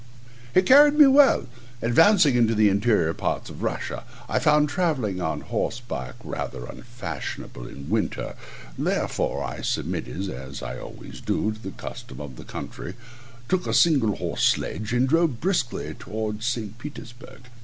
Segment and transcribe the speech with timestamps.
[0.55, 1.45] ]He carried me well
[1.79, 4.03] advancing into the interior parts of Russia.
[4.27, 8.33] I found travelling on horseback rather unfashionable in winter,
[8.79, 12.95] therefore I submitted, as I always do, to the custom of the country,
[13.47, 16.79] took a single horse sledge, and drove briskly towards St.
[16.79, 17.41] Petersburg.